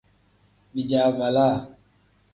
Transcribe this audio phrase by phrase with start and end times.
[0.73, 1.55] Bijaavalaa.